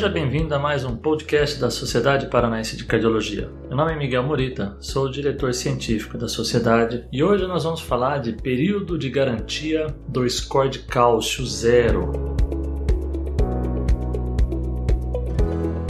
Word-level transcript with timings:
Seja 0.00 0.10
bem-vindo 0.10 0.54
a 0.54 0.58
mais 0.58 0.82
um 0.82 0.96
podcast 0.96 1.60
da 1.60 1.68
Sociedade 1.68 2.30
Paranaense 2.30 2.74
de 2.74 2.86
Cardiologia. 2.86 3.50
Meu 3.68 3.76
nome 3.76 3.92
é 3.92 3.96
Miguel 3.96 4.22
Morita, 4.22 4.74
sou 4.80 5.04
o 5.04 5.10
diretor 5.10 5.52
científico 5.52 6.16
da 6.16 6.26
sociedade 6.26 7.04
e 7.12 7.22
hoje 7.22 7.46
nós 7.46 7.64
vamos 7.64 7.82
falar 7.82 8.16
de 8.16 8.32
período 8.32 8.96
de 8.96 9.10
garantia 9.10 9.94
do 10.08 10.26
score 10.26 10.70
de 10.70 10.78
cálcio 10.78 11.44
zero. 11.44 12.34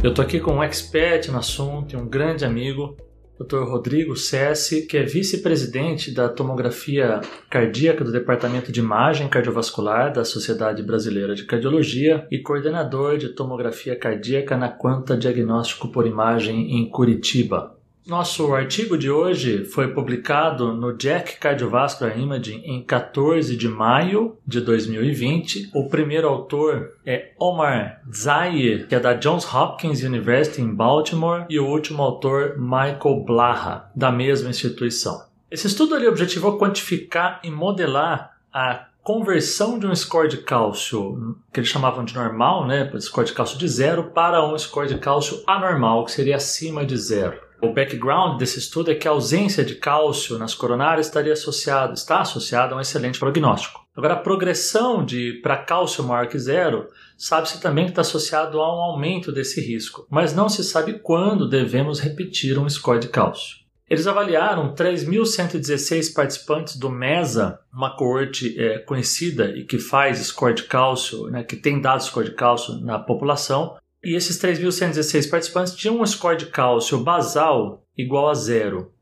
Eu 0.03 0.13
tô 0.13 0.23
aqui 0.23 0.41
com 0.41 0.55
um 0.55 0.63
expert 0.65 1.29
no 1.31 1.39
assunto 1.39 1.97
um 1.97 2.09
grande 2.09 2.45
amigo, 2.45 2.97
Dr. 3.41 3.65
Rodrigo 3.65 4.15
Sessi, 4.17 4.83
que 4.87 4.99
é 4.99 5.03
vice-presidente 5.03 6.11
da 6.11 6.29
tomografia 6.29 7.23
cardíaca 7.49 8.05
do 8.05 8.13
Departamento 8.13 8.71
de 8.71 8.81
Imagem 8.81 9.31
Cardiovascular 9.31 10.13
da 10.13 10.27
Sociedade 10.27 10.83
Brasileira 10.83 11.35
de 11.35 11.45
Cardiologia 11.45 12.27
e 12.31 12.39
coordenador 12.39 13.17
de 13.17 13.31
tomografia 13.31 13.97
cardíaca 13.97 14.59
na 14.59 14.69
Quanta 14.69 15.17
Diagnóstico 15.17 15.89
por 15.89 16.07
Imagem 16.07 16.77
em 16.79 16.91
Curitiba. 16.91 17.80
Nosso 18.07 18.55
artigo 18.55 18.97
de 18.97 19.11
hoje 19.11 19.67
foi 19.67 19.89
publicado 19.89 20.73
no 20.73 20.97
Jack 20.97 21.39
Cardiovascular 21.39 22.19
Imaging 22.19 22.63
em 22.65 22.83
14 22.83 23.55
de 23.55 23.69
maio 23.69 24.39
de 24.47 24.61
2020. 24.63 25.71
O 25.75 25.87
primeiro 25.89 26.27
autor 26.27 26.95
é 27.05 27.33
Omar 27.39 28.01
Zayer, 28.11 28.89
que 28.89 28.95
é 28.95 29.01
da 29.01 29.13
Johns 29.13 29.45
Hopkins 29.45 30.03
University 30.03 30.63
em 30.63 30.75
Baltimore, 30.75 31.45
e 31.51 31.61
o 31.61 31.67
último 31.67 32.03
autor 32.03 32.59
Michael 32.59 33.23
Blaha, 33.25 33.91
da 33.95 34.11
mesma 34.11 34.49
instituição. 34.49 35.27
Esse 35.51 35.67
estudo 35.67 35.95
ali 35.95 36.09
objetivou 36.09 36.59
quantificar 36.59 37.41
e 37.45 37.51
modelar 37.51 38.39
a 38.53 38.87
conversão 39.03 39.79
de 39.79 39.87
um 39.87 39.95
score 39.95 40.29
de 40.29 40.39
cálcio 40.39 41.37
que 41.53 41.61
eles 41.61 41.69
chamavam 41.69 42.05
de 42.05 42.15
normal, 42.15 42.67
né, 42.67 42.91
score 42.99 43.27
de 43.27 43.35
cálcio 43.35 43.59
de 43.59 43.69
zero, 43.69 44.11
para 44.11 44.45
um 44.47 44.57
score 44.57 44.89
de 44.89 44.99
cálcio 44.99 45.43
anormal, 45.47 46.05
que 46.05 46.13
seria 46.13 46.37
acima 46.37 46.85
de 46.85 46.97
zero. 46.97 47.50
O 47.63 47.73
background 47.73 48.39
desse 48.39 48.59
estudo 48.59 48.91
é 48.91 48.95
que 48.95 49.07
a 49.07 49.11
ausência 49.11 49.63
de 49.63 49.75
cálcio 49.75 50.39
nas 50.39 50.55
coronárias 50.55 51.07
estaria 51.07 51.33
associado, 51.33 51.93
está 51.93 52.21
associada 52.21 52.75
a 52.75 52.79
um 52.79 52.81
excelente 52.81 53.19
prognóstico. 53.19 53.81
Agora, 53.95 54.15
a 54.15 54.19
progressão 54.19 55.05
de 55.05 55.41
para 55.43 55.59
cálcio 55.59 56.03
maior 56.05 56.27
que 56.27 56.39
zero 56.39 56.89
sabe-se 57.19 57.61
também 57.61 57.85
que 57.85 57.91
está 57.91 58.01
associado 58.01 58.61
a 58.61 58.75
um 58.75 58.81
aumento 58.81 59.31
desse 59.31 59.61
risco, 59.61 60.07
mas 60.09 60.35
não 60.35 60.49
se 60.49 60.65
sabe 60.65 61.01
quando 61.01 61.49
devemos 61.49 62.01
repetir 62.01 62.59
um 62.59 62.69
score 62.69 63.01
de 63.01 63.09
cálcio. 63.09 63.61
Eles 63.91 64.07
avaliaram 64.07 64.73
3.116 64.73 66.15
participantes 66.15 66.77
do 66.77 66.89
MESA, 66.89 67.59
uma 67.75 67.97
coorte 67.97 68.57
é, 68.57 68.79
conhecida 68.79 69.51
e 69.51 69.65
que 69.65 69.81
faz 69.81 70.19
score 70.21 70.55
de 70.55 70.63
cálcio, 70.63 71.27
né, 71.29 71.43
que 71.43 71.57
tem 71.57 71.81
dado 71.81 72.05
score 72.05 72.27
de 72.27 72.37
cálcio 72.37 72.81
na 72.81 73.01
população, 73.01 73.77
e 74.03 74.15
esses 74.15 74.39
3.116 74.39 75.29
participantes 75.29 75.75
tinham 75.75 76.01
um 76.01 76.07
score 76.07 76.37
de 76.37 76.47
cálcio 76.47 76.99
basal 76.99 77.85
igual 77.97 78.29
a 78.29 78.35
zero. 78.35 78.93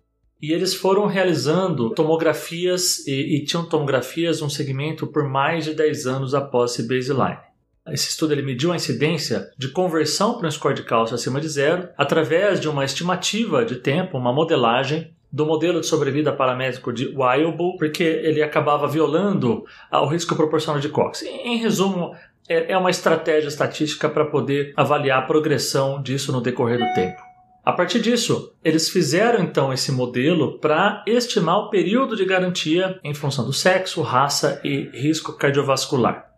E 0.41 0.53
eles 0.53 0.75
foram 0.75 1.07
realizando 1.07 1.91
tomografias 1.91 3.07
e, 3.07 3.37
e 3.37 3.45
tinham 3.45 3.69
tomografias 3.69 4.41
um 4.41 4.49
segmento 4.49 5.07
por 5.07 5.29
mais 5.29 5.65
de 5.65 5.75
10 5.75 6.07
anos 6.07 6.35
após 6.35 6.73
esse 6.73 6.83
baseline. 6.87 7.39
Esse 7.89 8.11
estudo 8.11 8.33
ele 8.33 8.43
mediu 8.43 8.71
a 8.71 8.77
incidência 8.77 9.51
de 9.57 9.69
conversão 9.69 10.37
para 10.37 10.47
um 10.47 10.51
score 10.51 10.75
de 10.75 10.83
cálcio 10.83 11.15
acima 11.15 11.41
de 11.41 11.49
zero 11.49 11.89
através 11.97 12.61
de 12.61 12.69
uma 12.69 12.85
estimativa 12.85 13.65
de 13.65 13.77
tempo, 13.77 14.19
uma 14.19 14.33
modelagem 14.33 15.13
do 15.31 15.45
modelo 15.45 15.81
de 15.81 15.87
sobrevida 15.87 16.33
paramétrico 16.33 16.93
de 16.93 17.07
Weibull, 17.15 17.77
porque 17.77 18.03
ele 18.03 18.43
acabava 18.43 18.89
violando 18.89 19.65
o 19.93 20.07
risco 20.07 20.35
proporcional 20.35 20.81
de 20.81 20.89
Cox. 20.89 21.23
Em 21.23 21.59
resumo, 21.59 22.15
é, 22.49 22.73
é 22.73 22.79
uma 22.79 22.91
estratégia 22.91 23.49
estatística 23.49 24.09
para 24.09 24.25
poder 24.25 24.73
avaliar 24.77 25.19
a 25.19 25.27
progressão 25.27 26.03
disso 26.03 26.33
no 26.33 26.41
decorrer 26.41 26.79
do 26.79 26.95
tempo. 26.95 27.29
A 27.65 27.73
partir 27.73 28.01
disso, 28.01 28.55
eles 28.65 28.89
fizeram 28.89 29.45
então 29.45 29.73
esse 29.73 29.93
modelo 29.93 30.59
para 30.59 31.05
estimar 31.07 31.59
o 31.59 31.69
período 31.69 32.17
de 32.17 32.25
garantia 32.25 32.99
em 33.05 33.13
função 33.13 33.45
do 33.45 33.53
sexo, 33.53 34.01
raça 34.01 34.59
e 34.65 34.89
risco 34.95 35.35
cardiovascular. 35.35 36.29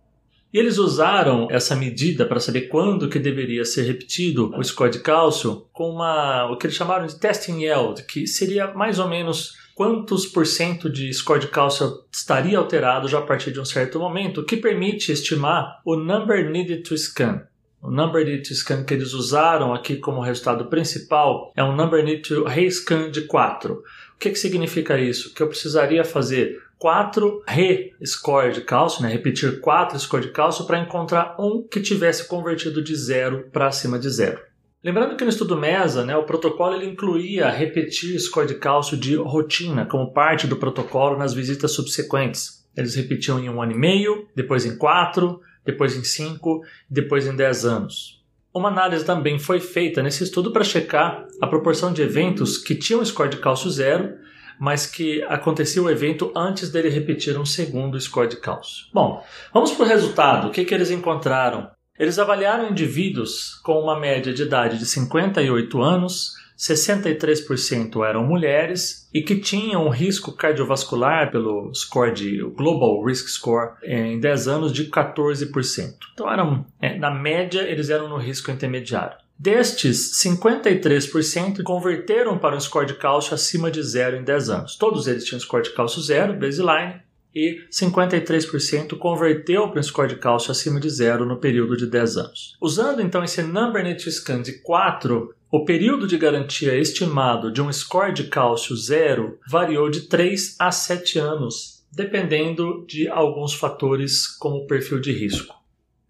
E 0.52 0.58
eles 0.58 0.78
usaram 0.78 1.46
essa 1.48 1.76
medida 1.76 2.26
para 2.26 2.40
saber 2.40 2.62
quando 2.62 3.08
que 3.08 3.20
deveria 3.20 3.64
ser 3.64 3.82
repetido 3.82 4.52
o 4.56 4.64
score 4.64 4.90
de 4.90 4.98
cálcio 4.98 5.66
com 5.72 5.90
uma, 5.90 6.50
o 6.50 6.56
que 6.56 6.66
eles 6.66 6.76
chamaram 6.76 7.06
de 7.06 7.14
testing 7.14 7.62
yield, 7.62 8.02
que 8.02 8.26
seria 8.26 8.66
mais 8.74 8.98
ou 8.98 9.06
menos 9.06 9.54
quantos 9.80 10.26
por 10.26 10.46
cento 10.46 10.90
de 10.90 11.10
score 11.10 11.40
de 11.40 11.48
cálcio 11.48 12.04
estaria 12.12 12.58
alterado 12.58 13.08
já 13.08 13.18
a 13.18 13.22
partir 13.22 13.50
de 13.50 13.58
um 13.58 13.64
certo 13.64 13.98
momento, 13.98 14.44
que 14.44 14.58
permite 14.58 15.10
estimar 15.10 15.80
o 15.86 15.96
number 15.96 16.50
needed 16.50 16.82
to 16.82 16.94
scan. 16.98 17.46
O 17.80 17.90
number 17.90 18.22
needed 18.22 18.46
to 18.46 18.54
scan 18.54 18.84
que 18.84 18.92
eles 18.92 19.14
usaram 19.14 19.72
aqui 19.72 19.96
como 19.96 20.20
resultado 20.20 20.66
principal 20.66 21.50
é 21.56 21.64
um 21.64 21.74
number 21.74 22.04
needed 22.04 22.28
to 22.28 22.44
rescan 22.44 23.10
de 23.10 23.22
4. 23.22 23.72
O 23.72 24.18
que, 24.18 24.28
que 24.28 24.38
significa 24.38 25.00
isso? 25.00 25.32
Que 25.32 25.42
eu 25.42 25.48
precisaria 25.48 26.04
fazer 26.04 26.62
4 26.78 27.44
re-score 27.46 28.52
de 28.52 28.60
cálcio, 28.60 29.02
né? 29.02 29.08
repetir 29.08 29.60
4 29.60 29.98
score 29.98 30.26
de 30.26 30.32
cálcio 30.32 30.66
para 30.66 30.78
encontrar 30.78 31.36
um 31.38 31.66
que 31.66 31.80
tivesse 31.80 32.28
convertido 32.28 32.84
de 32.84 32.94
0 32.94 33.48
para 33.50 33.68
acima 33.68 33.98
de 33.98 34.10
0. 34.10 34.49
Lembrando 34.82 35.14
que 35.14 35.24
no 35.24 35.30
estudo 35.30 35.58
MESA, 35.58 36.06
né, 36.06 36.16
o 36.16 36.24
protocolo 36.24 36.74
ele 36.74 36.86
incluía 36.86 37.50
repetir 37.50 38.18
score 38.18 38.46
de 38.46 38.54
cálcio 38.54 38.96
de 38.96 39.14
rotina 39.14 39.84
como 39.84 40.10
parte 40.10 40.46
do 40.46 40.56
protocolo 40.56 41.18
nas 41.18 41.34
visitas 41.34 41.72
subsequentes. 41.72 42.66
Eles 42.74 42.94
repetiam 42.94 43.38
em 43.38 43.50
um 43.50 43.60
ano 43.60 43.72
e 43.72 43.78
meio, 43.78 44.26
depois 44.34 44.64
em 44.64 44.78
quatro, 44.78 45.42
depois 45.66 45.94
em 45.94 46.02
cinco, 46.02 46.62
depois 46.88 47.26
em 47.26 47.36
dez 47.36 47.66
anos. 47.66 48.24
Uma 48.54 48.70
análise 48.70 49.04
também 49.04 49.38
foi 49.38 49.60
feita 49.60 50.02
nesse 50.02 50.24
estudo 50.24 50.50
para 50.50 50.64
checar 50.64 51.26
a 51.42 51.46
proporção 51.46 51.92
de 51.92 52.00
eventos 52.00 52.56
que 52.56 52.74
tinham 52.74 53.04
score 53.04 53.28
de 53.28 53.36
cálcio 53.36 53.70
zero, 53.70 54.16
mas 54.58 54.86
que 54.86 55.22
acontecia 55.24 55.82
o 55.82 55.90
evento 55.90 56.32
antes 56.34 56.70
dele 56.70 56.88
repetir 56.88 57.38
um 57.38 57.44
segundo 57.44 58.00
score 58.00 58.28
de 58.28 58.36
cálcio. 58.36 58.86
Bom, 58.94 59.22
vamos 59.52 59.72
para 59.72 59.84
o 59.84 59.88
resultado. 59.88 60.48
O 60.48 60.50
que, 60.50 60.64
que 60.64 60.74
eles 60.74 60.90
encontraram? 60.90 61.70
Eles 62.00 62.18
avaliaram 62.18 62.70
indivíduos 62.70 63.60
com 63.62 63.78
uma 63.78 64.00
média 64.00 64.32
de 64.32 64.44
idade 64.44 64.78
de 64.78 64.86
58 64.86 65.82
anos, 65.82 66.32
63% 66.58 68.02
eram 68.08 68.26
mulheres 68.26 69.06
e 69.12 69.20
que 69.20 69.36
tinham 69.36 69.84
um 69.84 69.90
risco 69.90 70.32
cardiovascular 70.32 71.30
pelo 71.30 71.70
score 71.74 72.14
de 72.14 72.38
Global 72.56 73.04
Risk 73.04 73.28
Score 73.28 73.72
em 73.82 74.18
10 74.18 74.48
anos 74.48 74.72
de 74.72 74.86
14%. 74.86 75.94
Então 76.14 76.32
eram, 76.32 76.64
é, 76.80 76.98
na 76.98 77.10
média 77.10 77.60
eles 77.60 77.90
eram 77.90 78.08
no 78.08 78.16
risco 78.16 78.50
intermediário. 78.50 79.18
Destes, 79.38 80.12
53% 80.22 81.62
converteram 81.62 82.38
para 82.38 82.56
um 82.56 82.60
score 82.60 82.86
de 82.86 82.94
cálcio 82.94 83.34
acima 83.34 83.70
de 83.70 83.82
zero 83.82 84.16
em 84.16 84.24
10 84.24 84.48
anos. 84.48 84.76
Todos 84.76 85.06
eles 85.06 85.26
tinham 85.26 85.40
score 85.40 85.64
de 85.64 85.74
cálcio 85.74 86.00
zero, 86.00 86.32
baseline, 86.32 87.02
e 87.34 87.62
53% 87.70 88.96
converteu 88.98 89.64
um 89.64 89.82
score 89.82 90.08
de 90.08 90.16
cálcio 90.16 90.50
acima 90.50 90.80
de 90.80 90.90
zero 90.90 91.24
no 91.24 91.36
período 91.36 91.76
de 91.76 91.86
10 91.86 92.16
anos. 92.16 92.56
Usando 92.60 93.00
então 93.00 93.22
esse 93.22 93.42
Number 93.42 93.82
Net 93.82 94.10
Scan 94.10 94.42
de 94.42 94.54
4, 94.62 95.34
o 95.50 95.64
período 95.64 96.06
de 96.06 96.16
garantia 96.16 96.74
estimado 96.74 97.52
de 97.52 97.60
um 97.60 97.72
score 97.72 98.12
de 98.12 98.24
cálcio 98.24 98.76
zero 98.76 99.38
variou 99.48 99.90
de 99.90 100.02
3 100.02 100.56
a 100.58 100.70
7 100.70 101.18
anos, 101.18 101.84
dependendo 101.92 102.84
de 102.86 103.08
alguns 103.08 103.54
fatores 103.54 104.26
como 104.26 104.58
o 104.58 104.66
perfil 104.66 105.00
de 105.00 105.12
risco. 105.12 105.59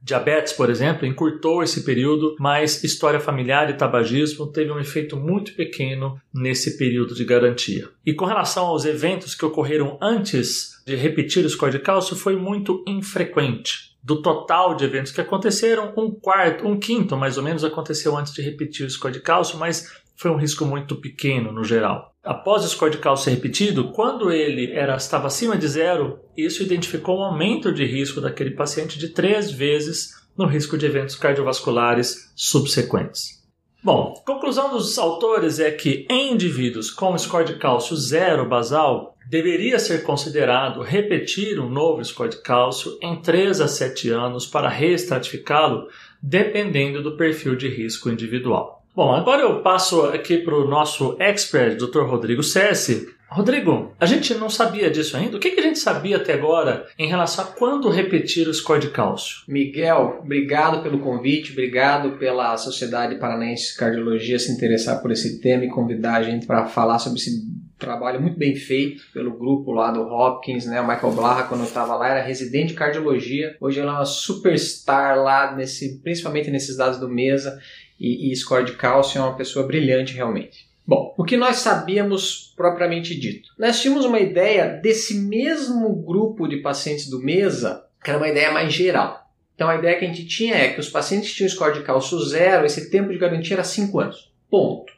Diabetes, 0.03 0.53
por 0.53 0.71
exemplo, 0.71 1.07
encurtou 1.07 1.63
esse 1.63 1.85
período, 1.85 2.35
mas 2.39 2.83
história 2.83 3.21
familiar 3.21 3.69
e 3.69 3.75
tabagismo 3.75 4.47
teve 4.47 4.71
um 4.71 4.81
efeito 4.81 5.17
muito 5.17 5.55
pequeno 5.55 6.19
nesse 6.33 6.79
período 6.79 7.15
de 7.15 7.25
garantia. 7.25 7.89
E 8.05 8.15
com 8.15 8.25
relação 8.25 8.67
aos 8.67 8.87
eventos 8.87 9.35
que 9.35 9.45
ocorreram 9.45 9.99
antes 10.01 10.83
de 10.87 10.97
repetir 10.97 11.45
o 11.45 11.51
score 11.51 11.73
de 11.73 11.79
cálcio, 11.79 12.17
foi 12.17 12.35
muito 12.35 12.83
infrequente. 12.87 13.91
Do 14.03 14.23
total 14.23 14.75
de 14.75 14.85
eventos 14.85 15.13
que 15.13 15.21
aconteceram, 15.21 15.93
um 15.97 16.11
quarto, 16.11 16.67
um 16.67 16.79
quinto 16.79 17.17
mais 17.17 17.37
ou 17.37 17.45
menos 17.45 17.63
aconteceu 17.63 18.17
antes 18.17 18.33
de 18.33 18.41
repetir 18.41 18.87
o 18.87 18.91
score 18.91 19.13
de 19.13 19.21
cálcio, 19.21 19.59
mas 19.59 20.01
foi 20.17 20.31
um 20.31 20.37
risco 20.37 20.65
muito 20.65 20.97
pequeno 20.97 21.53
no 21.53 21.63
geral. 21.63 22.10
Após 22.23 22.65
o 22.65 22.69
score 22.69 22.91
de 22.91 22.99
cálcio 22.99 23.25
ser 23.25 23.31
repetido, 23.31 23.93
quando 23.93 24.31
ele 24.31 24.73
era, 24.73 24.95
estava 24.95 25.27
acima 25.27 25.57
de 25.57 25.67
zero, 25.67 26.21
isso 26.37 26.63
identificou 26.63 27.19
um 27.19 27.25
aumento 27.25 27.73
de 27.73 27.85
risco 27.87 28.21
daquele 28.21 28.51
paciente 28.51 28.99
de 28.99 29.09
três 29.09 29.51
vezes 29.51 30.21
no 30.37 30.47
risco 30.47 30.77
de 30.77 30.85
eventos 30.85 31.15
cardiovasculares 31.17 32.31
subsequentes. 32.37 33.41
Bom, 33.83 34.13
conclusão 34.27 34.71
dos 34.71 34.99
autores 34.99 35.59
é 35.59 35.71
que 35.71 36.07
em 36.11 36.33
indivíduos 36.33 36.91
com 36.91 37.17
score 37.17 37.47
de 37.47 37.57
cálcio 37.57 37.97
zero 37.97 38.47
basal, 38.47 39.17
deveria 39.31 39.79
ser 39.79 40.03
considerado 40.03 40.83
repetir 40.83 41.59
um 41.59 41.71
novo 41.71 42.05
score 42.05 42.31
de 42.31 42.43
cálcio 42.43 42.99
em 43.01 43.23
3 43.23 43.61
a 43.61 43.69
7 43.69 44.11
anos 44.11 44.45
para 44.45 44.69
reestratificá-lo, 44.69 45.87
dependendo 46.21 47.03
do 47.03 47.17
perfil 47.17 47.57
de 47.57 47.69
risco 47.69 48.11
individual. 48.11 48.80
Bom, 49.01 49.15
agora 49.15 49.41
eu 49.41 49.63
passo 49.63 50.03
aqui 50.09 50.37
para 50.37 50.55
o 50.55 50.69
nosso 50.69 51.17
expert, 51.19 51.79
Dr. 51.79 52.03
Rodrigo 52.03 52.43
Sessi, 52.43 53.09
Rodrigo, 53.31 53.95
a 53.99 54.05
gente 54.05 54.35
não 54.35 54.51
sabia 54.51 54.91
disso 54.91 55.17
ainda. 55.17 55.39
O 55.39 55.41
que, 55.41 55.53
que 55.53 55.61
a 55.61 55.63
gente 55.63 55.79
sabia 55.79 56.19
até 56.19 56.35
agora 56.35 56.87
em 56.99 57.09
relação 57.09 57.45
a 57.45 57.47
quando 57.47 57.89
repetir 57.89 58.47
o 58.47 58.53
score 58.53 58.79
de 58.79 58.91
cálcio? 58.91 59.39
Miguel, 59.49 60.19
obrigado 60.23 60.83
pelo 60.83 60.99
convite, 60.99 61.53
obrigado 61.53 62.19
pela 62.19 62.55
Sociedade 62.59 63.19
Paranaense 63.19 63.73
de 63.73 63.79
Cardiologia 63.79 64.39
se 64.39 64.53
interessar 64.53 65.01
por 65.01 65.11
esse 65.11 65.41
tema 65.41 65.65
e 65.65 65.71
convidar 65.71 66.17
a 66.17 66.23
gente 66.23 66.47
para 66.47 66.67
falar 66.67 66.99
sobre 66.99 67.21
esse 67.21 67.41
trabalho 67.79 68.21
muito 68.21 68.39
bem 68.39 68.55
feito 68.55 69.03
pelo 69.15 69.35
grupo 69.39 69.73
lá 69.73 69.91
do 69.91 70.03
Hopkins, 70.03 70.67
né? 70.67 70.79
O 70.79 70.87
Michael 70.87 71.13
Blaha, 71.15 71.45
quando 71.45 71.63
eu 71.63 71.67
estava 71.67 71.97
lá, 71.97 72.11
era 72.11 72.23
residente 72.23 72.69
de 72.69 72.75
cardiologia. 72.75 73.57
Hoje 73.59 73.81
ela 73.81 73.93
é 73.93 73.95
uma 73.95 74.05
superstar 74.05 75.17
lá, 75.19 75.57
nesse, 75.57 76.03
principalmente 76.03 76.51
nesses 76.51 76.77
dados 76.77 77.01
do 77.01 77.09
mesa. 77.09 77.59
E, 78.01 78.33
e 78.33 78.37
score 78.37 78.65
de 78.65 78.73
cálcio 78.73 79.19
é 79.19 79.23
uma 79.23 79.37
pessoa 79.37 79.67
brilhante 79.67 80.15
realmente. 80.15 80.71
Bom, 80.87 81.15
o 81.17 81.23
que 81.23 81.37
nós 81.37 81.57
sabíamos 81.57 82.53
propriamente 82.57 83.15
dito? 83.15 83.51
Nós 83.59 83.81
tínhamos 83.81 84.05
uma 84.05 84.19
ideia 84.19 84.67
desse 84.67 85.15
mesmo 85.15 85.95
grupo 85.95 86.49
de 86.49 86.57
pacientes 86.57 87.09
do 87.09 87.23
mesa, 87.23 87.85
que 88.03 88.11
era 88.11 88.19
uma 88.19 88.29
ideia 88.29 88.51
mais 88.51 88.73
geral. 88.73 89.31
Então 89.55 89.69
a 89.69 89.77
ideia 89.77 89.99
que 89.99 90.05
a 90.05 90.09
gente 90.09 90.27
tinha 90.27 90.57
é 90.57 90.73
que 90.73 90.81
os 90.81 90.89
pacientes 90.89 91.31
que 91.31 91.37
tinham 91.37 91.51
score 91.51 91.75
de 91.75 91.85
cálcio 91.85 92.19
zero, 92.21 92.65
esse 92.65 92.91
tempo 92.91 93.13
de 93.13 93.19
garantia 93.19 93.57
era 93.57 93.63
5 93.63 94.01
anos. 94.01 94.33
Ponto. 94.51 94.93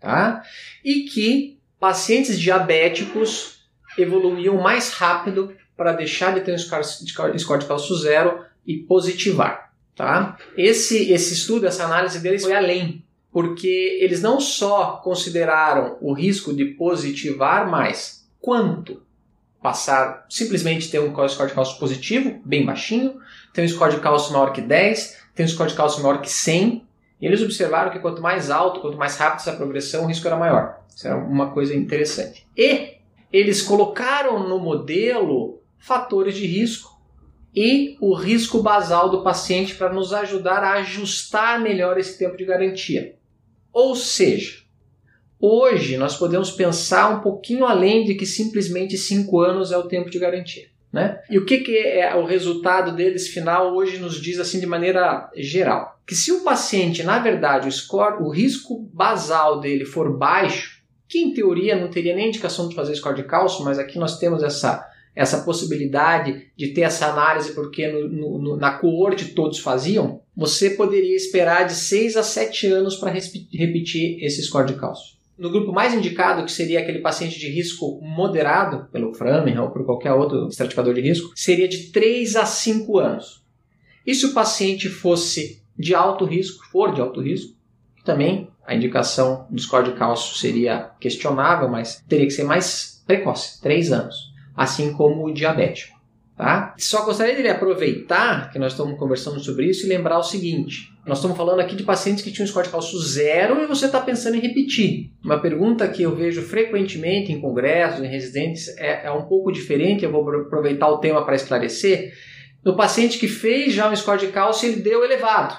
Tá? 0.00 0.42
E 0.84 1.02
que 1.02 1.58
pacientes 1.80 2.38
diabéticos 2.38 3.66
evoluíam 3.98 4.56
mais 4.56 4.90
rápido 4.90 5.54
para 5.76 5.92
deixar 5.92 6.32
de 6.32 6.40
ter 6.40 6.54
um 6.54 6.58
score 6.58 7.60
de 7.60 7.66
cálcio 7.66 7.96
zero 7.96 8.44
e 8.66 8.78
positivar. 8.78 9.63
Tá? 9.94 10.36
Esse, 10.56 11.12
esse 11.12 11.34
estudo, 11.34 11.66
essa 11.66 11.84
análise 11.84 12.18
deles 12.18 12.42
foi 12.42 12.54
além, 12.54 13.04
porque 13.30 13.98
eles 14.00 14.20
não 14.20 14.40
só 14.40 15.00
consideraram 15.04 15.96
o 16.00 16.12
risco 16.12 16.54
de 16.54 16.64
positivar, 16.64 17.70
mas 17.70 18.26
quanto 18.40 19.02
passar 19.62 20.26
simplesmente 20.28 20.90
ter 20.90 21.00
um 21.00 21.28
score 21.28 21.48
de 21.48 21.54
cálcio 21.54 21.78
positivo, 21.78 22.40
bem 22.44 22.66
baixinho, 22.66 23.18
ter 23.52 23.62
um 23.62 23.68
score 23.68 23.94
de 23.94 24.00
cálcio 24.00 24.32
maior 24.32 24.52
que 24.52 24.60
10, 24.60 25.16
ter 25.34 25.44
um 25.44 25.48
score 25.48 25.70
de 25.70 25.76
cálcio 25.76 26.02
maior 26.02 26.20
que 26.20 26.30
100, 26.30 26.84
e 27.20 27.26
eles 27.26 27.40
observaram 27.40 27.90
que 27.90 27.98
quanto 28.00 28.20
mais 28.20 28.50
alto, 28.50 28.80
quanto 28.80 28.98
mais 28.98 29.16
rápido 29.16 29.40
essa 29.40 29.52
progressão, 29.56 30.04
o 30.04 30.06
risco 30.06 30.26
era 30.26 30.36
maior. 30.36 30.80
Isso 30.94 31.08
é 31.08 31.14
uma 31.14 31.50
coisa 31.50 31.74
interessante. 31.74 32.46
E 32.56 32.98
eles 33.32 33.62
colocaram 33.62 34.46
no 34.46 34.58
modelo 34.58 35.60
fatores 35.78 36.34
de 36.34 36.46
risco 36.46 36.93
e 37.54 37.96
o 38.00 38.14
risco 38.14 38.62
basal 38.62 39.08
do 39.08 39.22
paciente 39.22 39.74
para 39.74 39.92
nos 39.92 40.12
ajudar 40.12 40.64
a 40.64 40.74
ajustar 40.74 41.60
melhor 41.60 41.98
esse 41.98 42.18
tempo 42.18 42.36
de 42.36 42.44
garantia. 42.44 43.16
Ou 43.72 43.94
seja, 43.94 44.62
hoje 45.40 45.96
nós 45.96 46.16
podemos 46.16 46.50
pensar 46.50 47.16
um 47.16 47.20
pouquinho 47.20 47.64
além 47.64 48.04
de 48.04 48.14
que 48.14 48.26
simplesmente 48.26 48.96
5 48.96 49.40
anos 49.40 49.70
é 49.70 49.78
o 49.78 49.88
tempo 49.88 50.10
de 50.10 50.18
garantia. 50.18 50.74
Né? 50.92 51.20
E 51.28 51.36
o 51.38 51.44
que, 51.44 51.58
que 51.58 51.76
é 51.76 52.14
o 52.14 52.24
resultado 52.24 52.94
deles 52.94 53.26
final 53.26 53.74
hoje 53.74 53.98
nos 53.98 54.20
diz 54.20 54.38
assim 54.38 54.60
de 54.60 54.66
maneira 54.66 55.28
geral? 55.36 56.00
Que 56.06 56.14
se 56.14 56.30
o 56.30 56.44
paciente, 56.44 57.02
na 57.02 57.18
verdade, 57.18 57.68
o 57.68 57.72
score, 57.72 58.22
o 58.22 58.30
risco 58.30 58.88
basal 58.92 59.58
dele 59.58 59.84
for 59.84 60.16
baixo, 60.16 60.84
que 61.08 61.18
em 61.18 61.34
teoria 61.34 61.74
não 61.74 61.90
teria 61.90 62.14
nem 62.14 62.28
indicação 62.28 62.68
de 62.68 62.76
fazer 62.76 62.94
score 62.94 63.16
de 63.16 63.24
cálcio, 63.24 63.64
mas 63.64 63.76
aqui 63.76 63.98
nós 63.98 64.18
temos 64.20 64.44
essa, 64.44 64.86
essa 65.14 65.42
possibilidade 65.42 66.48
de 66.56 66.68
ter 66.68 66.82
essa 66.82 67.06
análise 67.06 67.52
porque 67.52 67.86
no, 67.86 68.38
no, 68.38 68.56
na 68.56 68.72
coorte 68.72 69.34
todos 69.34 69.58
faziam, 69.60 70.20
você 70.36 70.70
poderia 70.70 71.14
esperar 71.14 71.66
de 71.66 71.74
6 71.74 72.16
a 72.16 72.22
7 72.22 72.66
anos 72.66 72.96
para 72.96 73.12
repetir 73.12 74.22
esse 74.24 74.42
score 74.42 74.66
de 74.66 74.74
cálcio. 74.74 75.14
No 75.36 75.50
grupo 75.50 75.72
mais 75.72 75.92
indicado, 75.92 76.44
que 76.44 76.52
seria 76.52 76.80
aquele 76.80 77.00
paciente 77.00 77.38
de 77.38 77.48
risco 77.48 78.00
moderado, 78.02 78.88
pelo 78.92 79.12
Framingham 79.12 79.64
ou 79.64 79.70
por 79.70 79.84
qualquer 79.84 80.12
outro 80.12 80.48
estratificador 80.48 80.94
de 80.94 81.00
risco, 81.00 81.32
seria 81.34 81.66
de 81.66 81.90
3 81.90 82.36
a 82.36 82.46
5 82.46 82.98
anos. 82.98 83.42
E 84.06 84.14
se 84.14 84.26
o 84.26 84.32
paciente 84.32 84.88
fosse 84.88 85.62
de 85.76 85.94
alto 85.94 86.24
risco, 86.24 86.64
for 86.70 86.94
de 86.94 87.00
alto 87.00 87.20
risco, 87.20 87.54
também 88.04 88.48
a 88.64 88.74
indicação 88.74 89.46
do 89.50 89.60
score 89.60 89.90
de 89.90 89.96
cálcio 89.96 90.36
seria 90.36 90.90
questionável, 91.00 91.68
mas 91.68 92.02
teria 92.08 92.26
que 92.26 92.32
ser 92.32 92.44
mais 92.44 93.02
precoce, 93.06 93.60
3 93.60 93.92
anos, 93.92 94.33
assim 94.56 94.92
como 94.92 95.26
o 95.26 95.32
diabético. 95.32 95.94
Tá? 96.36 96.74
Só 96.76 97.04
gostaria 97.04 97.40
de 97.40 97.48
aproveitar 97.48 98.50
que 98.50 98.58
nós 98.58 98.72
estamos 98.72 98.98
conversando 98.98 99.38
sobre 99.38 99.66
isso 99.66 99.86
e 99.86 99.88
lembrar 99.88 100.18
o 100.18 100.22
seguinte: 100.24 100.92
nós 101.06 101.18
estamos 101.18 101.36
falando 101.36 101.60
aqui 101.60 101.76
de 101.76 101.84
pacientes 101.84 102.24
que 102.24 102.32
tinham 102.32 102.46
score 102.46 102.66
de 102.66 102.72
cálcio 102.72 102.98
zero 102.98 103.62
e 103.62 103.66
você 103.66 103.86
está 103.86 104.00
pensando 104.00 104.36
em 104.36 104.40
repetir. 104.40 105.12
Uma 105.24 105.38
pergunta 105.38 105.86
que 105.86 106.02
eu 106.02 106.16
vejo 106.16 106.42
frequentemente 106.42 107.30
em 107.30 107.40
congressos, 107.40 108.02
em 108.02 108.08
residentes, 108.08 108.66
é, 108.78 109.06
é 109.06 109.12
um 109.12 109.22
pouco 109.26 109.52
diferente. 109.52 110.04
Eu 110.04 110.10
vou 110.10 110.28
aproveitar 110.28 110.88
o 110.88 110.98
tema 110.98 111.24
para 111.24 111.36
esclarecer. 111.36 112.12
No 112.64 112.74
paciente 112.74 113.18
que 113.18 113.28
fez 113.28 113.72
já 113.72 113.88
um 113.88 113.94
score 113.94 114.18
de 114.18 114.28
cálcio, 114.28 114.68
ele 114.68 114.80
deu 114.80 115.04
elevado. 115.04 115.56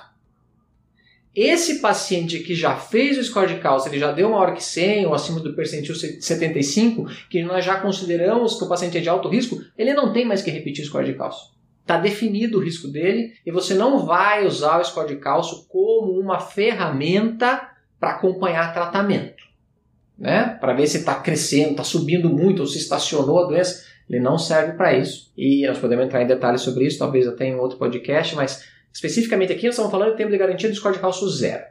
Esse 1.36 1.82
paciente 1.82 2.40
que 2.40 2.56
já 2.56 2.78
fez 2.78 3.18
o 3.18 3.24
score 3.24 3.54
de 3.54 3.60
cálcio, 3.60 3.90
ele 3.90 4.00
já 4.00 4.14
deu 4.14 4.30
maior 4.30 4.54
que 4.54 4.64
100 4.64 5.08
ou 5.08 5.14
acima 5.14 5.42
do 5.42 5.54
percentil 5.54 5.94
75, 5.94 7.06
que 7.30 7.44
nós 7.44 7.66
já 7.66 7.78
consideramos 7.82 8.58
que 8.58 8.64
o 8.64 8.70
paciente 8.70 8.98
é 8.98 9.02
de 9.02 9.10
alto 9.10 9.28
risco, 9.28 9.62
ele 9.78 9.94
não 9.94 10.14
tem 10.14 10.24
mais 10.24 10.42
que 10.42 10.50
repetir 10.50 10.86
o 10.86 10.88
score 10.88 11.06
de 11.06 11.14
cálcio. 11.14 11.54
Está 11.82 11.98
definido 12.00 12.58
o 12.58 12.64
risco 12.64 12.88
dele 12.88 13.34
e 13.46 13.52
você 13.52 13.74
não 13.74 14.06
vai 14.06 14.46
usar 14.46 14.80
o 14.80 14.86
score 14.86 15.10
de 15.10 15.18
cálcio 15.18 15.66
como 15.68 16.18
uma 16.18 16.40
ferramenta 16.40 17.70
para 18.00 18.12
acompanhar 18.12 18.74
tratamento. 18.74 19.44
Né? 20.18 20.58
Para 20.62 20.74
ver 20.74 20.88
se 20.88 21.00
está 21.00 21.16
crescendo, 21.16 21.72
está 21.72 21.84
subindo 21.84 22.30
muito 22.30 22.62
ou 22.62 22.66
se 22.66 22.78
estacionou 22.78 23.44
a 23.44 23.48
doença. 23.48 23.84
Ele 24.10 24.22
não 24.22 24.38
serve 24.38 24.74
para 24.74 24.98
isso. 24.98 25.34
E 25.38 25.68
nós 25.68 25.80
podemos 25.80 26.06
entrar 26.06 26.22
em 26.22 26.28
detalhes 26.28 26.62
sobre 26.62 26.86
isso, 26.86 26.98
talvez 26.98 27.28
até 27.28 27.46
em 27.46 27.56
outro 27.56 27.78
podcast, 27.78 28.36
mas 28.36 28.64
Especificamente 28.96 29.52
aqui, 29.52 29.66
nós 29.66 29.76
estamos 29.76 29.92
falando 29.92 30.12
de 30.12 30.18
tempo 30.18 30.32
de 30.32 30.38
garantia 30.38 30.70
do 30.70 30.76
score 30.76 30.96
de 30.96 31.02
cálcio 31.02 31.28
zero, 31.28 31.66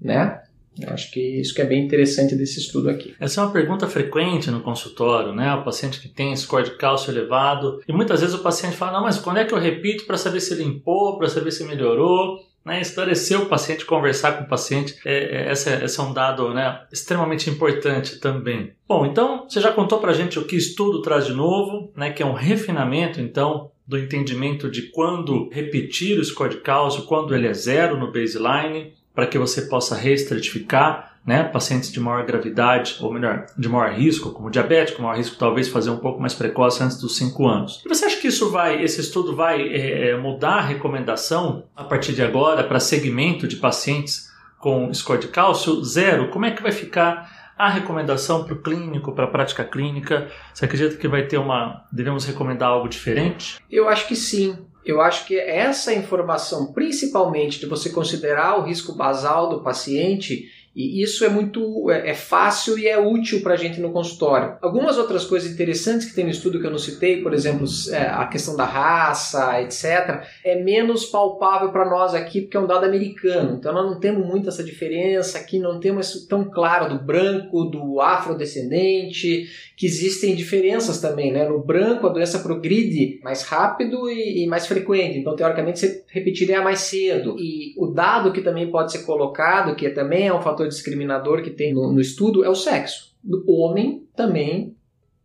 né? 0.00 0.40
Eu 0.80 0.88
acho 0.94 1.10
que 1.10 1.20
isso 1.20 1.54
que 1.54 1.60
é 1.60 1.64
bem 1.66 1.84
interessante 1.84 2.34
desse 2.34 2.58
estudo 2.58 2.88
aqui. 2.88 3.14
Essa 3.20 3.42
é 3.42 3.44
uma 3.44 3.52
pergunta 3.52 3.86
frequente 3.86 4.50
no 4.50 4.62
consultório, 4.62 5.34
né? 5.34 5.52
O 5.52 5.62
paciente 5.62 6.00
que 6.00 6.08
tem 6.08 6.34
score 6.34 6.64
de 6.64 6.78
cálcio 6.78 7.10
elevado. 7.10 7.82
E 7.86 7.92
muitas 7.92 8.20
vezes 8.22 8.34
o 8.34 8.42
paciente 8.42 8.76
fala, 8.76 8.92
não, 8.92 9.02
mas 9.02 9.18
quando 9.18 9.36
é 9.36 9.44
que 9.44 9.52
eu 9.52 9.58
repito 9.58 10.06
para 10.06 10.16
saber 10.16 10.40
se 10.40 10.54
limpou, 10.54 11.18
para 11.18 11.28
saber 11.28 11.50
se 11.50 11.64
melhorou? 11.64 12.48
Né, 12.62 12.78
esclarecer 12.78 13.40
o 13.40 13.46
paciente, 13.46 13.86
conversar 13.86 14.32
com 14.32 14.44
o 14.44 14.48
paciente, 14.48 14.94
é, 15.02 15.48
é, 15.48 15.52
esse, 15.52 15.70
é, 15.70 15.82
esse 15.82 15.98
é 15.98 16.02
um 16.02 16.12
dado 16.12 16.52
né, 16.52 16.82
extremamente 16.92 17.48
importante 17.48 18.20
também. 18.20 18.74
Bom, 18.86 19.06
então 19.06 19.48
você 19.48 19.62
já 19.62 19.72
contou 19.72 19.98
para 19.98 20.10
a 20.10 20.14
gente 20.14 20.38
o 20.38 20.44
que 20.44 20.56
estudo 20.56 21.00
traz 21.00 21.24
de 21.24 21.32
novo, 21.32 21.90
né, 21.96 22.10
que 22.10 22.22
é 22.22 22.26
um 22.26 22.34
refinamento 22.34 23.18
então 23.18 23.70
do 23.90 23.98
entendimento 23.98 24.70
de 24.70 24.82
quando 24.82 25.48
repetir 25.50 26.16
o 26.16 26.24
score 26.24 26.50
de 26.50 26.60
cálcio, 26.60 27.02
quando 27.02 27.34
ele 27.34 27.48
é 27.48 27.52
zero 27.52 27.98
no 27.98 28.12
baseline, 28.12 28.92
para 29.12 29.26
que 29.26 29.36
você 29.36 29.62
possa 29.62 29.96
reestratificar 29.96 31.16
né, 31.26 31.42
pacientes 31.42 31.90
de 31.90 31.98
maior 31.98 32.24
gravidade, 32.24 32.98
ou 33.00 33.12
melhor, 33.12 33.46
de 33.58 33.68
maior 33.68 33.90
risco, 33.92 34.30
como 34.30 34.48
diabético, 34.48 35.02
maior 35.02 35.16
risco 35.16 35.36
talvez 35.36 35.68
fazer 35.68 35.90
um 35.90 35.96
pouco 35.96 36.20
mais 36.20 36.34
precoce 36.34 36.80
antes 36.84 37.00
dos 37.00 37.16
5 37.16 37.48
anos. 37.48 37.82
E 37.84 37.88
você 37.88 38.04
acha 38.04 38.20
que 38.20 38.28
isso 38.28 38.48
vai, 38.48 38.80
esse 38.80 39.00
estudo 39.00 39.34
vai 39.34 39.60
é, 39.60 40.10
é, 40.10 40.16
mudar 40.16 40.58
a 40.58 40.62
recomendação 40.62 41.64
a 41.74 41.82
partir 41.82 42.12
de 42.12 42.22
agora 42.22 42.62
para 42.62 42.78
segmento 42.78 43.48
de 43.48 43.56
pacientes 43.56 44.30
com 44.60 44.94
score 44.94 45.18
de 45.18 45.28
cálcio 45.28 45.82
zero? 45.82 46.28
Como 46.28 46.44
é 46.44 46.52
que 46.52 46.62
vai 46.62 46.70
ficar 46.72 47.39
a 47.60 47.68
recomendação 47.68 48.44
para 48.44 48.54
o 48.54 48.62
clínico, 48.62 49.12
para 49.12 49.24
a 49.24 49.30
prática 49.30 49.64
clínica? 49.64 50.30
Você 50.52 50.64
acredita 50.64 50.96
que 50.96 51.06
vai 51.06 51.26
ter 51.26 51.38
uma. 51.38 51.84
devemos 51.92 52.24
recomendar 52.24 52.70
algo 52.70 52.88
diferente? 52.88 53.58
Eu 53.70 53.88
acho 53.88 54.08
que 54.08 54.16
sim. 54.16 54.56
Eu 54.84 55.00
acho 55.00 55.26
que 55.26 55.38
essa 55.38 55.92
informação, 55.92 56.72
principalmente 56.72 57.60
de 57.60 57.66
você 57.66 57.90
considerar 57.90 58.58
o 58.58 58.62
risco 58.62 58.94
basal 58.94 59.50
do 59.50 59.62
paciente, 59.62 60.48
e 60.74 61.02
isso 61.02 61.24
é 61.24 61.28
muito 61.28 61.90
é, 61.90 62.10
é 62.10 62.14
fácil 62.14 62.78
e 62.78 62.86
é 62.86 62.98
útil 62.98 63.42
para 63.42 63.54
a 63.54 63.56
gente 63.56 63.80
no 63.80 63.90
consultório. 63.90 64.56
Algumas 64.62 64.98
outras 64.98 65.24
coisas 65.24 65.50
interessantes 65.52 66.06
que 66.08 66.14
tem 66.14 66.24
no 66.24 66.30
estudo 66.30 66.60
que 66.60 66.66
eu 66.66 66.70
não 66.70 66.78
citei, 66.78 67.22
por 67.22 67.34
exemplo, 67.34 67.66
é, 67.90 68.02
a 68.02 68.26
questão 68.26 68.56
da 68.56 68.64
raça, 68.64 69.60
etc., 69.62 70.24
é 70.44 70.62
menos 70.62 71.04
palpável 71.06 71.72
para 71.72 71.88
nós 71.88 72.14
aqui 72.14 72.40
porque 72.42 72.56
é 72.56 72.60
um 72.60 72.66
dado 72.66 72.84
americano. 72.84 73.56
Então 73.56 73.72
nós 73.72 73.84
não 73.84 73.98
temos 73.98 74.24
muito 74.24 74.48
essa 74.48 74.62
diferença 74.62 75.38
aqui, 75.38 75.58
não 75.58 75.80
temos 75.80 76.08
isso 76.08 76.28
tão 76.28 76.44
claro 76.44 76.88
do 76.88 77.04
branco, 77.04 77.64
do 77.64 78.00
afrodescendente, 78.00 79.48
que 79.76 79.86
existem 79.86 80.36
diferenças 80.36 81.00
também. 81.00 81.32
Né? 81.32 81.48
No 81.48 81.58
branco 81.58 82.06
a 82.06 82.12
doença 82.12 82.38
progride 82.38 83.18
mais 83.24 83.42
rápido 83.42 84.08
e, 84.08 84.44
e 84.44 84.46
mais 84.46 84.66
frequente, 84.66 85.18
então 85.18 85.34
teoricamente 85.34 85.80
você 85.80 86.04
repetiria 86.06 86.62
mais 86.62 86.80
cedo. 86.80 87.36
E 87.38 87.74
o 87.76 87.86
dado 87.86 88.32
que 88.32 88.40
também 88.40 88.70
pode 88.70 88.92
ser 88.92 89.00
colocado, 89.00 89.74
que 89.74 89.90
também 89.90 90.28
é 90.28 90.34
um 90.34 90.40
fator 90.40 90.59
fator 90.60 90.68
discriminador 90.68 91.42
que 91.42 91.50
tem 91.50 91.72
no, 91.72 91.92
no 91.92 92.00
estudo 92.00 92.44
é 92.44 92.48
o 92.48 92.54
sexo. 92.54 93.14
O 93.46 93.62
homem 93.62 94.06
também, 94.14 94.76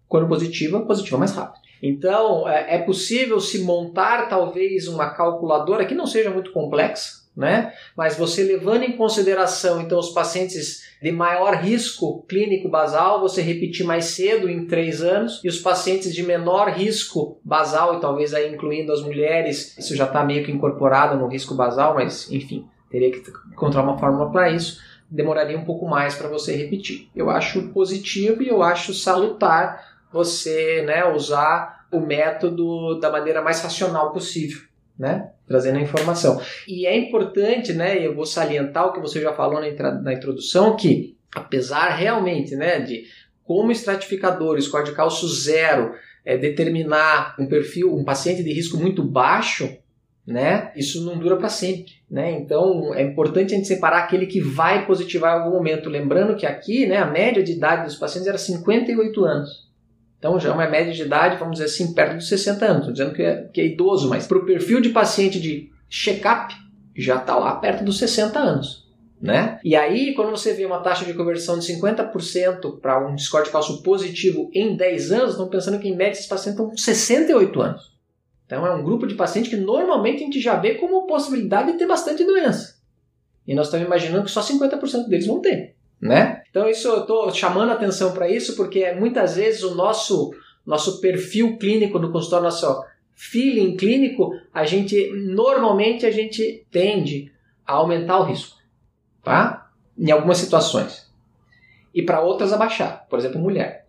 quando 0.08 0.28
positiva, 0.28 0.82
positiva 0.82 1.18
mais 1.18 1.32
rápido. 1.32 1.66
Então, 1.82 2.48
é, 2.48 2.76
é 2.76 2.78
possível 2.80 3.40
se 3.40 3.60
montar 3.60 4.28
talvez 4.30 4.88
uma 4.88 5.10
calculadora 5.10 5.86
que 5.86 5.94
não 5.94 6.08
seja 6.08 6.30
muito 6.30 6.52
complexa, 6.52 7.26
né? 7.36 7.74
Mas 7.96 8.18
você 8.18 8.44
levando 8.44 8.84
em 8.84 8.96
consideração 8.96 9.82
então 9.82 10.00
os 10.00 10.10
pacientes 10.10 10.84
de 11.02 11.12
maior 11.12 11.56
risco 11.56 12.24
clínico 12.28 12.70
basal, 12.70 13.20
você 13.20 13.42
repetir 13.42 13.86
mais 13.86 14.06
cedo 14.06 14.50
em 14.50 14.66
três 14.66 15.02
anos, 15.02 15.42
e 15.44 15.50
os 15.50 15.60
pacientes 15.60 16.14
de 16.16 16.24
menor 16.24 16.70
risco 16.70 17.40
basal, 17.44 17.98
e 17.98 18.02
talvez 18.02 18.34
aí 18.34 18.52
incluindo 18.52 18.92
as 18.92 19.04
mulheres, 19.04 19.78
isso 19.78 19.96
já 19.96 20.06
está 20.06 20.24
meio 20.24 20.44
que 20.46 20.52
incorporado 20.52 21.18
no 21.18 21.28
risco 21.28 21.54
basal, 21.54 21.94
mas 21.94 22.32
enfim, 22.32 22.66
teria 22.90 23.12
que 23.12 23.22
encontrar 23.52 23.84
uma 23.84 23.98
fórmula 23.98 24.32
para 24.32 24.50
isso, 24.50 24.80
demoraria 25.10 25.58
um 25.58 25.66
pouco 25.66 25.88
mais 25.88 26.16
para 26.16 26.28
você 26.28 26.56
repetir. 26.56 27.10
Eu 27.16 27.30
acho 27.30 27.70
positivo 27.70 28.42
e 28.42 28.48
eu 28.48 28.62
acho 28.62 28.94
salutar 28.94 29.96
você 30.12 30.84
né, 30.86 31.06
usar 31.06 31.86
o 31.92 32.00
método 32.00 33.00
da 33.00 33.12
maneira 33.12 33.42
mais 33.42 33.62
racional 33.62 34.12
possível. 34.12 34.62
Né? 34.98 35.30
Trazendo 35.46 35.78
a 35.78 35.82
informação. 35.82 36.42
E 36.68 36.86
é 36.86 36.98
importante, 36.98 37.74
né? 37.74 38.00
Eu 38.00 38.16
vou 38.16 38.26
salientar 38.26 38.88
o 38.88 38.94
que 38.94 39.02
você 39.02 39.20
já 39.22 39.34
falou 39.34 39.60
na, 39.60 39.92
na 40.02 40.14
introdução, 40.14 40.78
que 40.78 41.18
apesar 41.36 41.90
realmente 41.90 42.56
né, 42.56 42.80
de 42.80 43.04
como 43.44 43.72
estratificador, 43.72 44.60
score 44.62 44.86
de 44.86 44.94
cálcio 44.94 45.28
zero, 45.28 45.94
é, 46.24 46.38
determinar 46.38 47.36
um 47.38 47.46
perfil, 47.46 47.94
um 47.94 48.04
paciente 48.04 48.44
de 48.44 48.52
risco 48.52 48.78
muito 48.78 49.04
baixo, 49.04 49.78
né? 50.26 50.72
Isso 50.76 51.06
não 51.06 51.20
dura 51.20 51.38
para 51.38 51.50
sempre, 51.50 51.94
né? 52.10 52.32
Então 52.32 52.94
é 52.96 53.04
importante 53.04 53.54
a 53.54 53.58
gente 53.58 53.68
separar 53.68 54.00
aquele 54.00 54.26
que 54.26 54.42
vai 54.42 54.86
positivar 54.86 55.36
em 55.36 55.42
algum 55.42 55.56
momento, 55.56 55.90
lembrando 55.90 56.36
que 56.36 56.46
aqui, 56.46 56.88
né, 56.88 56.98
a 56.98 57.06
média 57.06 57.44
de 57.44 57.52
idade 57.52 57.86
dos 57.86 57.96
pacientes 57.96 58.28
era 58.28 58.38
58 58.38 59.24
anos. 59.24 59.66
Então 60.18 60.40
já 60.40 60.50
é 60.50 60.54
uma 60.54 60.68
média 60.68 60.92
de 60.92 61.04
idade, 61.04 61.38
vamos 61.38 61.60
dizer 61.60 61.66
assim, 61.66 61.94
perto 61.94 62.16
dos 62.16 62.28
60 62.28 62.66
anos. 62.66 62.92
Dizendo 62.92 63.14
que 63.14 63.22
é, 63.22 63.44
que 63.54 63.62
é 63.62 63.66
idoso, 63.66 64.10
mas 64.10 64.26
para 64.26 64.40
o 64.40 64.46
perfil 64.46 64.82
de 64.82 64.90
paciente 64.90 65.40
de 65.40 65.70
check-up, 65.88 66.56
já 66.98 67.18
está 67.18 67.36
lá 67.36 67.56
perto 67.56 67.84
dos 67.84 68.00
60 68.00 68.40
anos. 68.40 68.86
Né? 69.22 69.60
E 69.64 69.76
aí, 69.76 70.14
quando 70.14 70.32
você 70.32 70.54
vê 70.54 70.66
uma 70.66 70.80
taxa 70.80 71.06
de 71.06 71.14
conversão 71.14 71.58
de 71.58 71.66
50% 71.74 72.80
para 72.80 73.08
um 73.08 73.18
score 73.18 73.46
de 73.46 73.52
cálcio 73.52 73.82
positivo 73.82 74.50
em 74.54 74.76
10 74.76 75.12
anos, 75.12 75.32
estão 75.32 75.48
pensando 75.48 75.80
que 75.80 75.88
em 75.88 75.96
média 75.96 76.14
esses 76.14 76.28
pacientes 76.28 76.60
estão 76.60 76.70
com 76.70 76.78
68 76.78 77.62
anos. 77.62 77.95
Então 78.46 78.66
é 78.66 78.74
um 78.74 78.84
grupo 78.84 79.08
de 79.08 79.16
pacientes 79.16 79.50
que 79.50 79.58
normalmente 79.58 80.24
a 80.24 80.26
gente 80.26 80.40
já 80.40 80.56
vê 80.56 80.76
como 80.76 81.08
possibilidade 81.08 81.72
de 81.72 81.78
ter 81.78 81.88
bastante 81.88 82.24
doença. 82.24 82.76
E 83.48 83.54
nós 83.54 83.68
estamos 83.68 83.86
imaginando 83.86 84.26
que 84.26 84.32
só 84.32 84.42
50% 84.42 85.08
deles 85.08 85.28
vão 85.28 85.42
ter 85.42 85.76
né? 86.02 86.44
Então 86.50 86.70
isso 86.70 86.88
eu 86.88 87.02
estou 87.02 87.32
chamando 87.34 87.72
atenção 87.72 88.14
para 88.14 88.30
isso 88.30 88.56
porque 88.56 88.92
muitas 88.94 89.36
vezes 89.36 89.64
o 89.64 89.76
nosso 89.76 90.34
nosso 90.66 91.00
perfil 91.00 91.58
clínico 91.58 92.00
no 92.00 92.12
consultório, 92.12 92.46
nosso 92.46 92.84
feeling 93.14 93.78
clínico, 93.78 94.32
a 94.52 94.66
gente 94.66 95.12
normalmente 95.14 96.06
a 96.06 96.12
gente 96.12 96.66
tende 96.72 97.32
a 97.66 97.74
aumentar 97.74 98.20
o 98.20 98.24
risco, 98.24 98.58
tá? 99.24 99.70
Em 99.98 100.12
algumas 100.12 100.38
situações. 100.38 101.12
E 101.94 102.02
para 102.02 102.22
outras 102.22 102.52
abaixar, 102.52 103.06
por 103.08 103.20
exemplo, 103.20 103.40
mulher. 103.40 103.85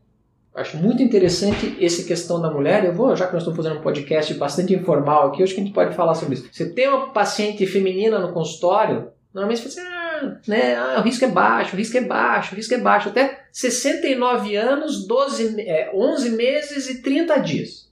Acho 0.57 0.79
muito 0.79 1.03
interessante 1.03 1.77
essa 1.85 2.03
questão 2.03 2.41
da 2.41 2.51
mulher. 2.51 2.83
Eu 2.83 2.95
vou, 2.95 3.15
já 3.15 3.27
que 3.27 3.35
nós 3.35 3.43
estamos 3.43 3.57
fazendo 3.59 3.79
um 3.79 3.83
podcast 3.83 4.33
bastante 4.35 4.75
informal 4.75 5.29
aqui, 5.29 5.43
acho 5.43 5.55
que 5.55 5.61
a 5.61 5.65
gente 5.65 5.75
pode 5.75 5.95
falar 5.95 6.15
sobre 6.15 6.35
isso. 6.35 6.49
Você 6.51 6.71
tem 6.71 6.89
uma 6.89 7.11
paciente 7.11 7.67
feminina 7.67 8.19
no 8.19 8.33
consultório, 8.33 9.13
normalmente 9.35 9.69
você 9.69 9.79
fala 9.83 10.17
assim, 10.17 10.51
né, 10.51 10.75
ah, 10.77 10.97
o 10.99 11.03
risco 11.03 11.27
é 11.27 11.29
baixo, 11.29 11.75
o 11.75 11.77
risco 11.77 11.99
é 11.99 12.01
baixo, 12.01 12.55
o 12.55 12.57
risco 12.57 12.73
é 12.73 12.79
baixo, 12.79 13.11
até 13.11 13.45
69 13.53 14.57
anos, 14.57 15.07
12, 15.07 15.61
é, 15.61 15.91
11 15.95 16.31
meses 16.31 16.89
e 16.89 17.03
30 17.03 17.37
dias. 17.41 17.91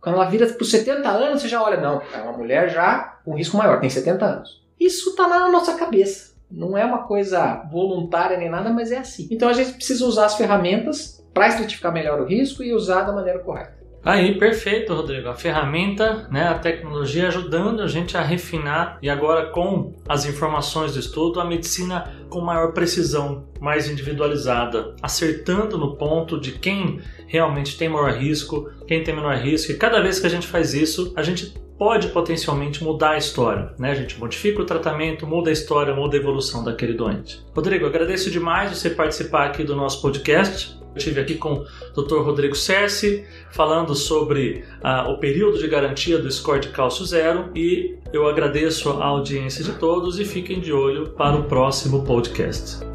Quando 0.00 0.14
ela 0.14 0.30
vira 0.30 0.46
para 0.46 0.64
70 0.64 1.08
anos, 1.08 1.42
você 1.42 1.48
já 1.48 1.60
olha, 1.60 1.80
não, 1.80 2.00
é 2.14 2.18
uma 2.18 2.38
mulher 2.38 2.70
já 2.70 3.18
com 3.24 3.34
risco 3.34 3.56
maior, 3.56 3.80
tem 3.80 3.90
70 3.90 4.24
anos. 4.24 4.62
Isso 4.78 5.10
está 5.10 5.26
lá 5.26 5.40
na 5.40 5.48
nossa 5.48 5.74
cabeça. 5.74 6.38
Não 6.48 6.78
é 6.78 6.84
uma 6.84 7.08
coisa 7.08 7.64
voluntária 7.70 8.38
nem 8.38 8.48
nada, 8.48 8.70
mas 8.70 8.92
é 8.92 8.98
assim. 8.98 9.26
Então 9.32 9.48
a 9.48 9.52
gente 9.52 9.72
precisa 9.72 10.06
usar 10.06 10.26
as 10.26 10.36
ferramentas 10.36 11.17
para 11.38 11.46
estratificar 11.46 11.92
melhor 11.92 12.20
o 12.20 12.24
risco 12.24 12.64
e 12.64 12.74
usar 12.74 13.02
da 13.02 13.12
maneira 13.12 13.38
correta. 13.38 13.78
Aí, 14.04 14.36
perfeito, 14.38 14.92
Rodrigo. 14.92 15.28
A 15.28 15.34
ferramenta, 15.34 16.26
né, 16.32 16.48
a 16.48 16.58
tecnologia 16.58 17.28
ajudando 17.28 17.80
a 17.80 17.86
gente 17.86 18.16
a 18.16 18.22
refinar 18.22 18.98
e 19.00 19.08
agora 19.08 19.50
com 19.50 19.94
as 20.08 20.26
informações 20.26 20.94
do 20.94 20.98
estudo, 20.98 21.40
a 21.40 21.44
medicina 21.44 22.12
com 22.28 22.40
maior 22.40 22.72
precisão, 22.72 23.46
mais 23.60 23.88
individualizada, 23.88 24.96
acertando 25.00 25.78
no 25.78 25.96
ponto 25.96 26.40
de 26.40 26.52
quem 26.52 27.00
realmente 27.28 27.78
tem 27.78 27.88
maior 27.88 28.14
risco, 28.14 28.68
quem 28.88 29.04
tem 29.04 29.14
menor 29.14 29.36
risco. 29.36 29.70
E 29.70 29.76
cada 29.76 30.00
vez 30.00 30.18
que 30.18 30.26
a 30.26 30.30
gente 30.30 30.46
faz 30.48 30.74
isso, 30.74 31.12
a 31.14 31.22
gente 31.22 31.54
pode 31.78 32.08
potencialmente 32.08 32.82
mudar 32.82 33.10
a 33.10 33.18
história, 33.18 33.72
né? 33.78 33.92
A 33.92 33.94
gente 33.94 34.18
modifica 34.18 34.60
o 34.60 34.64
tratamento, 34.64 35.26
muda 35.26 35.50
a 35.50 35.52
história, 35.52 35.94
muda 35.94 36.16
a 36.16 36.20
evolução 36.20 36.64
daquele 36.64 36.92
doente. 36.92 37.40
Rodrigo, 37.54 37.86
agradeço 37.86 38.30
demais 38.30 38.76
você 38.76 38.90
participar 38.90 39.46
aqui 39.46 39.62
do 39.62 39.76
nosso 39.76 40.02
podcast. 40.02 40.76
Eu 40.80 40.96
estive 40.96 41.20
aqui 41.20 41.34
com 41.36 41.64
o 41.96 42.02
Dr. 42.02 42.22
Rodrigo 42.22 42.56
Cerci 42.56 43.24
falando 43.52 43.94
sobre 43.94 44.64
ah, 44.82 45.08
o 45.08 45.18
período 45.18 45.58
de 45.58 45.68
garantia 45.68 46.18
do 46.18 46.30
score 46.30 46.60
de 46.60 46.68
cálcio 46.68 47.04
zero 47.04 47.50
e 47.54 47.96
eu 48.12 48.26
agradeço 48.26 48.90
a 48.90 49.04
audiência 49.04 49.62
de 49.62 49.72
todos 49.74 50.18
e 50.18 50.24
fiquem 50.24 50.60
de 50.60 50.72
olho 50.72 51.10
para 51.10 51.36
o 51.36 51.44
próximo 51.44 52.04
podcast. 52.04 52.87